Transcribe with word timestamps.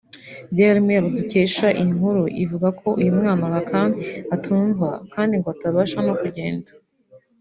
Daily 0.55 0.81
Mail 0.87 1.05
dukesha 1.17 1.67
iyi 1.81 1.91
nkuru 1.97 2.23
ivuga 2.43 2.67
ko 2.79 2.87
uyu 2.99 3.11
mwana 3.17 3.43
Lakhan 3.53 3.89
atumva 4.35 4.87
kandi 5.13 5.33
ngo 5.39 5.49
ntabasha 5.57 5.97
no 6.07 6.13
kugenda 6.21 6.69